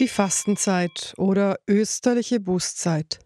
[0.00, 3.18] Die Fastenzeit oder österliche Bußzeit.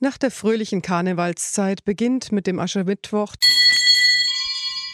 [0.00, 3.34] Nach der fröhlichen Karnevalszeit beginnt mit dem Aschermittwoch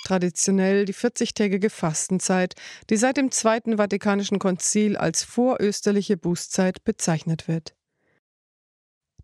[0.04, 2.54] traditionell die 40-tägige Fastenzeit,
[2.90, 7.76] die seit dem Zweiten Vatikanischen Konzil als vorösterliche Bußzeit bezeichnet wird.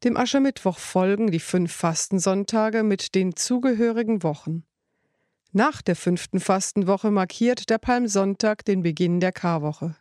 [0.04, 4.62] Dem Aschermittwoch folgen die fünf Fastensonntage mit den zugehörigen Wochen.
[5.50, 9.96] Nach der fünften Fastenwoche markiert der Palmsonntag den Beginn der Karwoche.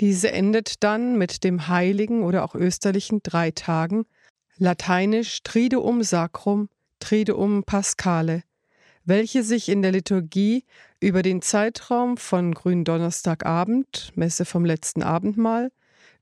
[0.00, 4.06] Diese endet dann mit dem heiligen oder auch österlichen drei Tagen,
[4.56, 8.42] lateinisch Triduum Sacrum, Triduum Paschale,
[9.04, 10.64] welche sich in der Liturgie
[11.00, 15.70] über den Zeitraum von Gründonnerstagabend, Messe vom letzten Abendmahl,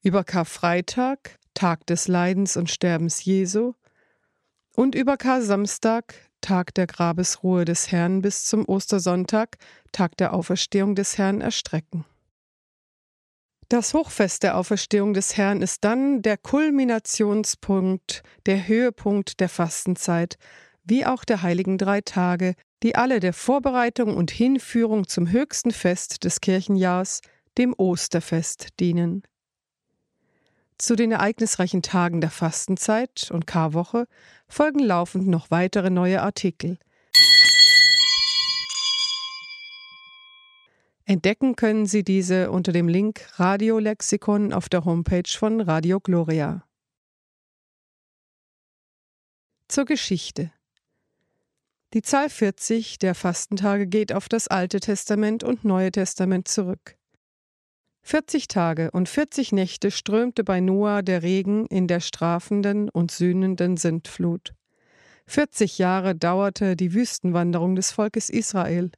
[0.02, 3.74] über Karfreitag, Tag des Leidens und Sterbens Jesu,
[4.74, 9.56] und über Kar-Samstag, Tag der Grabesruhe des Herrn bis zum Ostersonntag,
[9.92, 12.04] Tag der Auferstehung des Herrn, erstrecken.
[13.68, 20.38] Das Hochfest der Auferstehung des Herrn ist dann der Kulminationspunkt, der Höhepunkt der Fastenzeit,
[20.84, 26.24] wie auch der heiligen drei Tage, die alle der Vorbereitung und Hinführung zum höchsten Fest
[26.24, 27.20] des Kirchenjahrs,
[27.58, 29.22] dem Osterfest, dienen.
[30.78, 34.06] Zu den ereignisreichen Tagen der Fastenzeit und Karwoche
[34.46, 36.78] folgen laufend noch weitere neue Artikel.
[41.08, 46.66] Entdecken können Sie diese unter dem Link Radiolexikon auf der Homepage von Radio Gloria.
[49.68, 50.52] Zur Geschichte.
[51.94, 56.98] Die Zahl 40 der Fastentage geht auf das Alte Testament und Neue Testament zurück.
[58.02, 63.78] 40 Tage und 40 Nächte strömte bei Noah der Regen in der strafenden und sühnenden
[63.78, 64.52] Sintflut.
[65.26, 68.90] 40 Jahre dauerte die Wüstenwanderung des Volkes Israel.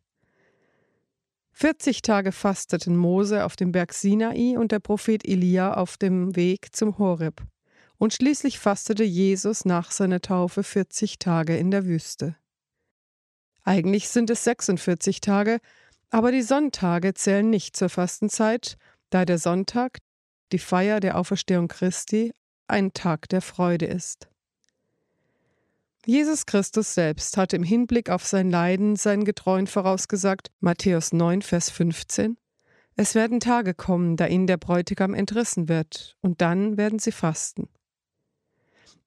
[1.60, 6.74] 40 Tage fasteten Mose auf dem Berg Sinai und der Prophet Elia auf dem Weg
[6.74, 7.42] zum Horeb.
[7.98, 12.34] Und schließlich fastete Jesus nach seiner Taufe 40 Tage in der Wüste.
[13.62, 15.58] Eigentlich sind es 46 Tage,
[16.08, 18.78] aber die Sonntage zählen nicht zur Fastenzeit
[19.10, 19.98] da der Sonntag,
[20.52, 22.32] die Feier der Auferstehung Christi,
[22.68, 24.30] ein Tag der Freude ist.
[26.06, 31.70] Jesus Christus selbst hat im Hinblick auf sein Leiden seinen Getreuen vorausgesagt, Matthäus 9, Vers
[31.70, 32.38] 15,
[32.96, 37.68] es werden Tage kommen, da ihnen der Bräutigam entrissen wird, und dann werden sie fasten.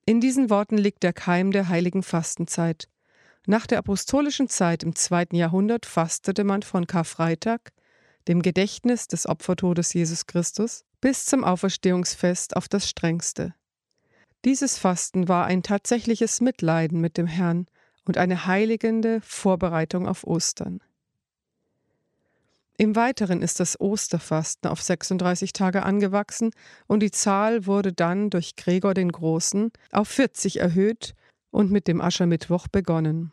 [0.05, 2.89] In diesen Worten liegt der Keim der heiligen Fastenzeit.
[3.45, 7.71] Nach der apostolischen Zeit im zweiten Jahrhundert fastete man von Karfreitag,
[8.27, 13.53] dem Gedächtnis des Opfertodes Jesus Christus, bis zum Auferstehungsfest auf das strengste.
[14.45, 17.67] Dieses Fasten war ein tatsächliches Mitleiden mit dem Herrn
[18.05, 20.81] und eine heiligende Vorbereitung auf Ostern.
[22.75, 26.51] Im Weiteren ist das Osterfasten auf 36 Tage angewachsen
[26.87, 31.13] und die Zahl wurde dann durch Gregor den Großen auf 40 erhöht
[31.51, 33.31] und mit dem Aschermittwoch begonnen.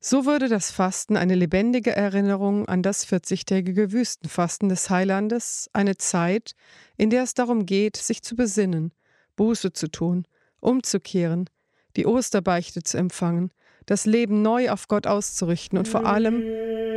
[0.00, 6.52] So würde das Fasten eine lebendige Erinnerung an das 40-tägige Wüstenfasten des Heilandes, eine Zeit,
[6.96, 8.92] in der es darum geht, sich zu besinnen,
[9.36, 10.26] Buße zu tun,
[10.60, 11.48] umzukehren,
[11.96, 13.52] die Osterbeichte zu empfangen,
[13.86, 16.42] das Leben neu auf Gott auszurichten und vor allem,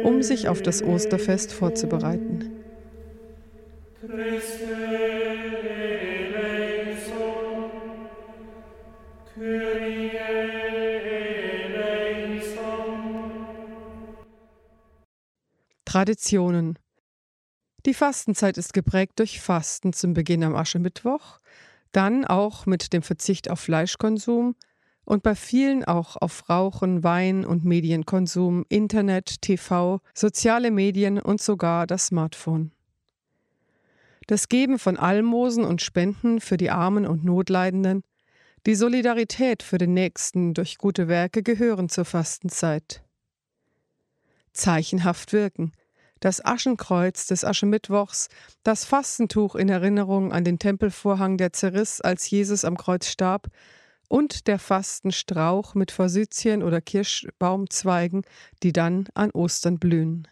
[0.04, 2.52] um sich auf das Osterfest vorzubereiten.
[15.86, 16.78] Traditionen.
[17.86, 21.40] Die Fastenzeit ist geprägt durch Fasten zum Beginn am Aschermittwoch,
[21.92, 24.56] dann auch mit dem Verzicht auf Fleischkonsum
[25.06, 31.88] und bei vielen auch auf Rauchen, Wein und Medienkonsum, Internet, TV, soziale Medien und sogar
[31.88, 32.72] das Smartphone.
[34.28, 38.04] Das Geben von Almosen und Spenden für die Armen und Notleidenden,
[38.66, 43.02] die Solidarität für den Nächsten durch gute Werke gehören zur Fastenzeit
[44.58, 45.72] zeichenhaft wirken.
[46.20, 48.30] Das Aschenkreuz des Aschemittwochs,
[48.64, 53.48] das Fastentuch in Erinnerung an den Tempelvorhang, der zerriss, als Jesus am Kreuz starb,
[54.10, 58.24] und der Fastenstrauch mit Forsythien oder Kirschbaumzweigen,
[58.64, 60.28] die dann an Ostern blühen.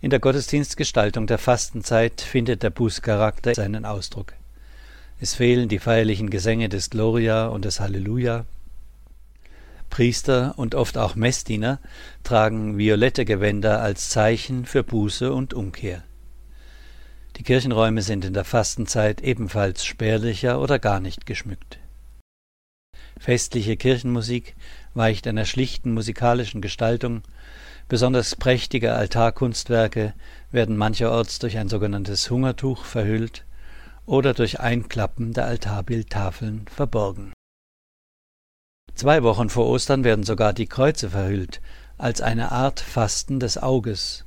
[0.00, 4.34] In der Gottesdienstgestaltung der Fastenzeit findet der Bußcharakter seinen Ausdruck.
[5.20, 8.46] Es fehlen die feierlichen Gesänge des Gloria und des Halleluja,
[9.90, 11.80] Priester und oft auch Messdiener
[12.22, 16.02] tragen violette Gewänder als Zeichen für Buße und Umkehr.
[17.36, 21.78] Die Kirchenräume sind in der Fastenzeit ebenfalls spärlicher oder gar nicht geschmückt.
[23.18, 24.56] Festliche Kirchenmusik
[24.94, 27.22] weicht einer schlichten musikalischen Gestaltung
[27.88, 30.12] Besonders prächtige Altarkunstwerke
[30.52, 33.46] werden mancherorts durch ein sogenanntes Hungertuch verhüllt
[34.04, 37.32] oder durch Einklappen der Altarbildtafeln verborgen.
[38.98, 41.60] Zwei Wochen vor Ostern werden sogar die Kreuze verhüllt,
[41.98, 44.24] als eine Art Fasten des Auges,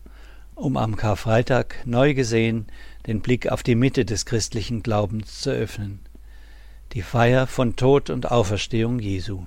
[0.55, 2.67] um am Karfreitag neu gesehen
[3.05, 5.99] den Blick auf die Mitte des christlichen Glaubens zu öffnen,
[6.93, 9.45] die Feier von Tod und Auferstehung Jesu.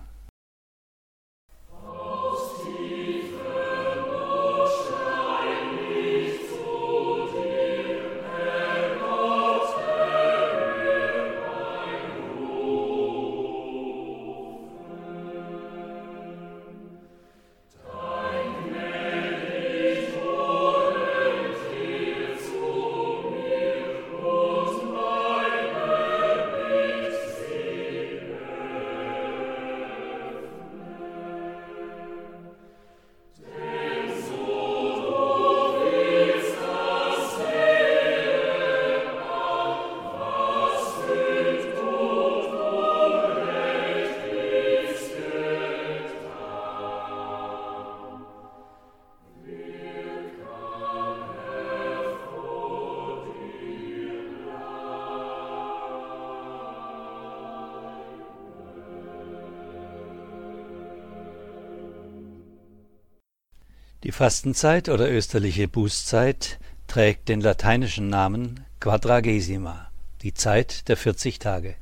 [64.14, 69.90] Fastenzeit oder österliche Bußzeit trägt den lateinischen Namen Quadragesima,
[70.22, 71.74] die Zeit der 40 Tage.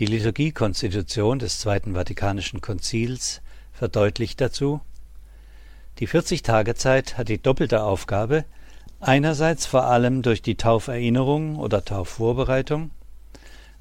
[0.00, 3.40] Die Liturgiekonstitution des Zweiten Vatikanischen Konzils
[3.72, 4.80] verdeutlicht dazu,
[6.00, 8.44] die 40-Tage-Zeit hat die doppelte Aufgabe,
[8.98, 12.90] einerseits vor allem durch die Tauferinnerung oder Taufvorbereitung,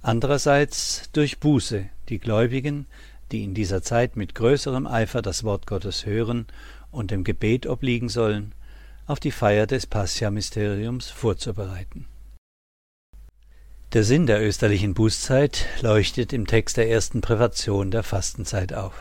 [0.04, 2.86] andererseits durch Buße die Gläubigen
[3.34, 6.46] die in dieser Zeit mit größerem Eifer das Wort Gottes hören
[6.94, 8.54] und dem Gebet obliegen sollen,
[9.06, 12.06] auf die Feier des Pascha-Mysteriums vorzubereiten.
[13.92, 18.94] Der Sinn der österlichen Bußzeit leuchtet im Text der ersten Prävation der Fastenzeit auf.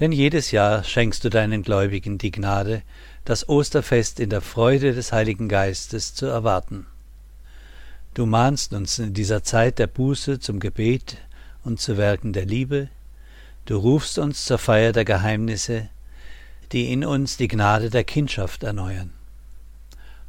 [0.00, 2.82] Denn jedes Jahr schenkst du deinen Gläubigen die Gnade,
[3.24, 6.86] das Osterfest in der Freude des Heiligen Geistes zu erwarten.
[8.14, 11.18] Du mahnst uns in dieser Zeit der Buße zum Gebet,
[11.64, 12.88] und zu Werken der Liebe,
[13.66, 15.88] du rufst uns zur Feier der Geheimnisse,
[16.72, 19.12] die in uns die Gnade der Kindschaft erneuern.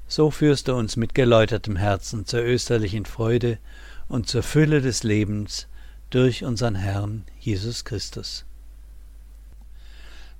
[0.07, 3.59] So führst du uns mit geläutertem Herzen zur österlichen Freude
[4.07, 5.67] und zur Fülle des Lebens
[6.09, 8.45] durch unseren Herrn Jesus Christus.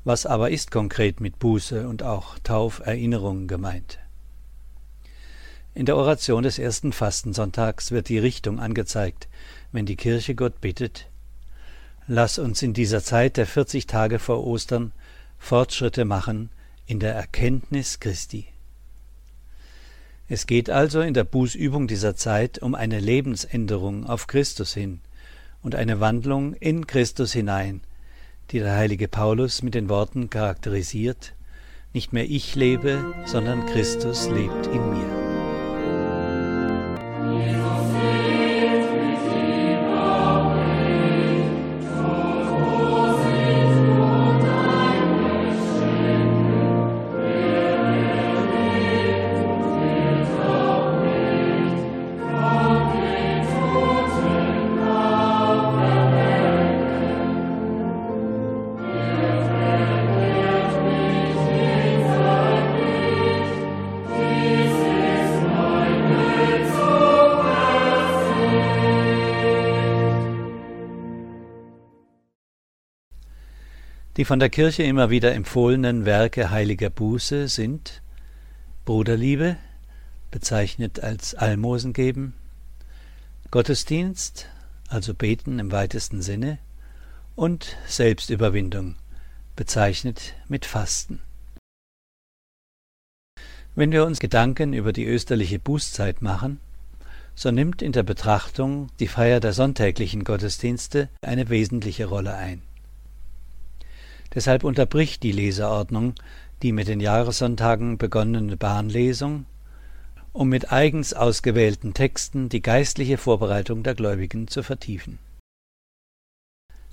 [0.04, 4.00] Was aber ist konkret mit Buße und auch Tauferinnerung gemeint?
[5.76, 9.28] In der Oration des ersten Fastensonntags wird die Richtung angezeigt,
[9.72, 11.08] wenn die Kirche Gott bittet,
[12.08, 14.94] lass uns in dieser Zeit der 40 Tage vor Ostern
[15.40, 16.50] Fortschritte machen
[16.86, 18.46] in der Erkenntnis Christi.
[20.28, 25.00] Es geht also in der Bußübung dieser Zeit um eine Lebensänderung auf Christus hin
[25.64, 27.82] und eine Wandlung in Christus hinein,
[28.52, 31.34] die der heilige Paulus mit den Worten charakterisiert,
[31.94, 35.29] nicht mehr ich lebe, sondern Christus lebt in mir.
[74.20, 78.02] Die von der Kirche immer wieder empfohlenen Werke heiliger Buße sind
[78.84, 79.56] Bruderliebe,
[80.30, 82.34] bezeichnet als Almosen geben,
[83.50, 84.50] Gottesdienst,
[84.90, 86.60] also beten im weitesten Sinne,
[87.38, 88.98] und Selbstüberwindung,
[89.56, 91.22] bezeichnet mit Fasten.
[93.74, 96.60] Wenn wir uns Gedanken über die österliche Bußzeit machen,
[97.36, 102.64] so nimmt in der Betrachtung die Feier der sonntäglichen Gottesdienste eine wesentliche Rolle ein.
[104.34, 106.14] Deshalb unterbricht die Leseordnung
[106.62, 109.46] die mit den Jahressonntagen begonnene Bahnlesung,
[110.34, 115.20] um mit eigens ausgewählten Texten die geistliche Vorbereitung der Gläubigen zu vertiefen.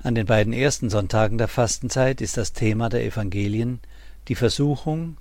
[0.02, 3.81] An den beiden ersten Sonntagen der Fastenzeit ist das Thema der Evangelien
[4.28, 5.16] die Versuchung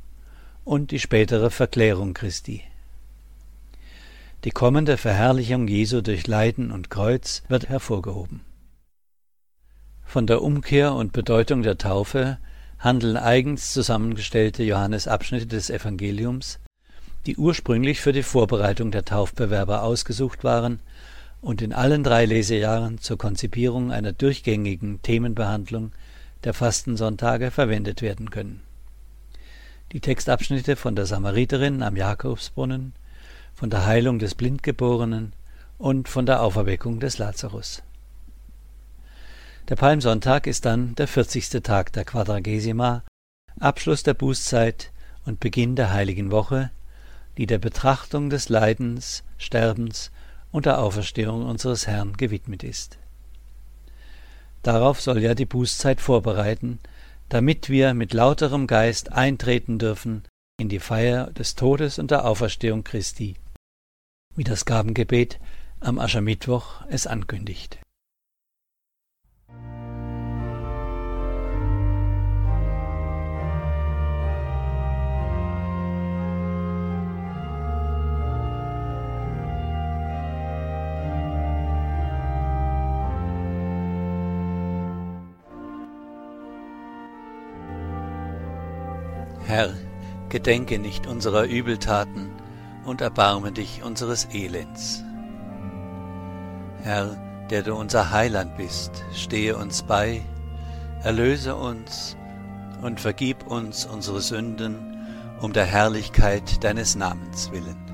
[0.63, 2.61] und die spätere Verklärung Christi.
[4.43, 8.41] Die kommende Verherrlichung Jesu durch Leiden und Kreuz wird hervorgehoben.
[10.05, 12.37] Von der Umkehr und Bedeutung der Taufe
[12.79, 16.59] handeln eigens zusammengestellte Johannesabschnitte des Evangeliums,
[17.25, 20.79] die ursprünglich für die Vorbereitung der Taufbewerber ausgesucht waren
[21.41, 25.91] und in allen drei Lesejahren zur Konzipierung einer durchgängigen Themenbehandlung
[26.43, 28.61] der Fastensonntage verwendet werden können.
[29.91, 32.93] Die Textabschnitte von der Samariterin am Jakobsbrunnen,
[33.53, 35.33] von der Heilung des Blindgeborenen
[35.77, 37.81] und von der Auferweckung des Lazarus.
[39.67, 41.49] Der Palmsonntag ist dann der 40.
[41.63, 43.03] Tag der Quadragesima,
[43.59, 44.91] Abschluss der Bußzeit
[45.25, 46.69] und Beginn der heiligen Woche,
[47.39, 50.11] die der Betrachtung des Leidens, Sterbens
[50.51, 52.99] und der Auferstehung unseres Herrn gewidmet ist.
[54.61, 56.77] Darauf soll ja die Bußzeit vorbereiten,
[57.29, 60.25] damit wir mit lauterem Geist eintreten dürfen
[60.59, 63.35] in die Feier des Todes und der Auferstehung Christi,
[64.35, 65.39] wie das Gabengebet
[65.79, 67.79] am Aschermittwoch es ankündigt.
[89.47, 89.73] Herr,
[90.29, 92.31] gedenke nicht unserer Übeltaten
[92.83, 95.03] und erbarme dich unseres Elends.
[96.81, 97.15] Herr,
[97.51, 100.21] der du unser Heiland bist, stehe uns bei,
[101.03, 102.17] erlöse uns
[102.81, 104.97] und vergib uns unsere Sünden
[105.41, 107.84] um der Herrlichkeit deines Namens willen.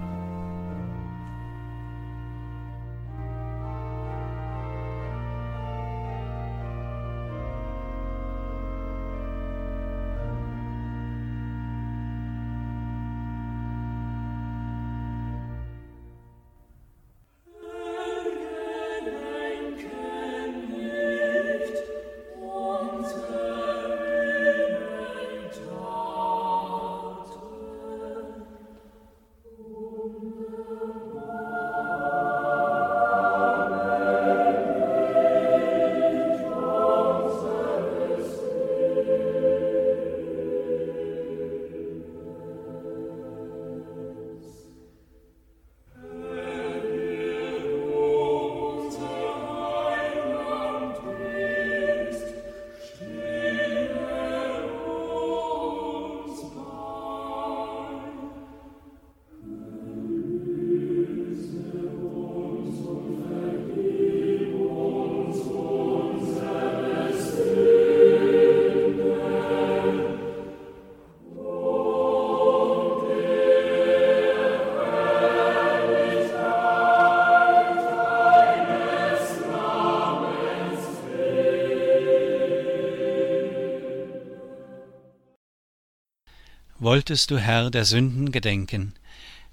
[86.92, 88.96] Wolltest du, Herr, der Sünden gedenken,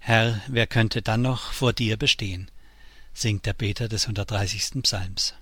[0.00, 2.50] Herr, wer könnte dann noch vor dir bestehen?
[3.14, 4.82] singt der Beter des 130.
[4.82, 5.34] Psalms.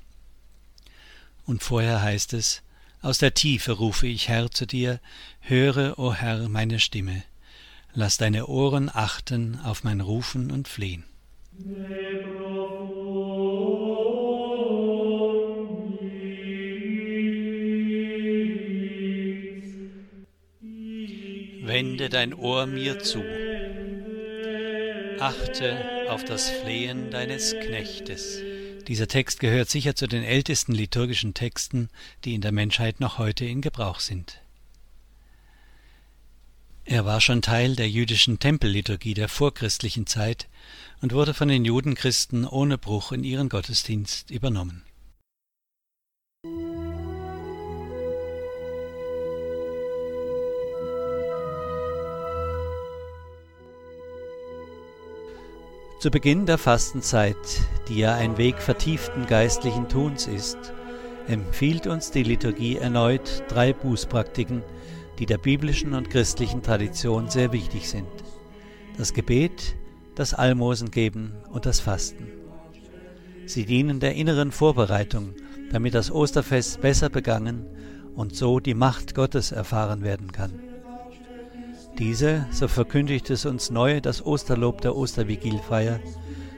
[1.47, 2.61] Und vorher heißt es,
[3.01, 5.01] aus der Tiefe rufe ich, Herr, zu dir,
[5.41, 7.25] höre, o Herr, meine Stimme.
[7.95, 11.05] Lass deine Ohren achten auf mein Rufen und Flehen.
[21.67, 23.25] Wende dein Ohr mir zu.
[25.19, 28.39] Achte auf das Flehen deines Knechtes.
[28.87, 31.89] Dieser Text gehört sicher zu den ältesten liturgischen Texten,
[32.25, 34.41] die in der Menschheit noch heute in Gebrauch sind.
[36.85, 40.47] Er war schon Teil der jüdischen Tempelliturgie der vorchristlichen Zeit
[41.03, 44.85] und wurde von den Judenchristen ohne Bruch in ihren Gottesdienst übernommen.
[56.07, 57.37] Zu Beginn der Fastenzeit,
[57.89, 60.57] die ja ein Weg vertieften geistlichen Tuns ist,
[61.27, 64.63] empfiehlt uns die Liturgie erneut drei Bußpraktiken,
[65.19, 68.07] die der biblischen und christlichen Tradition sehr wichtig sind.
[68.97, 69.75] Das Gebet,
[70.15, 72.29] das Almosengeben und das Fasten.
[73.47, 75.35] Sie dienen der inneren Vorbereitung,
[75.73, 77.67] damit das Osterfest besser begangen
[78.15, 80.76] und so die Macht Gottes erfahren werden kann.
[81.99, 86.01] Diese, so verkündigt es uns neu das Osterlob der Ostervigilfeier,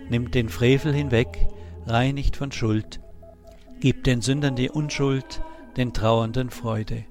[0.09, 1.47] nimmt den Frevel hinweg,
[1.87, 3.00] reinigt von Schuld,
[3.78, 5.40] gibt den Sündern die Unschuld,
[5.76, 7.04] den Trauernden Freude.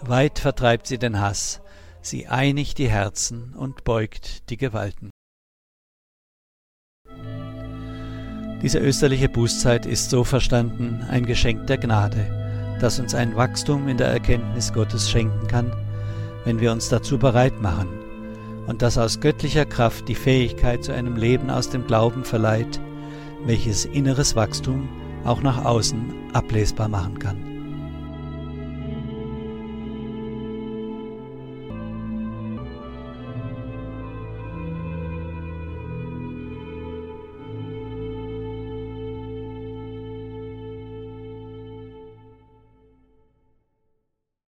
[0.00, 1.60] Weit vertreibt sie den Hass,
[2.00, 5.10] sie einigt die Herzen und beugt die Gewalten.
[8.62, 13.98] Diese österliche Bußzeit ist so verstanden ein Geschenk der Gnade, das uns ein Wachstum in
[13.98, 15.85] der Erkenntnis Gottes schenken kann,
[16.46, 17.88] wenn wir uns dazu bereit machen
[18.68, 22.80] und das aus göttlicher Kraft die Fähigkeit zu einem Leben aus dem Glauben verleiht,
[23.44, 24.88] welches inneres Wachstum
[25.24, 27.55] auch nach außen ablesbar machen kann.